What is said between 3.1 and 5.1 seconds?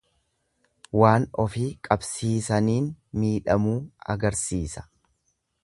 miidhamuu agarsiisa.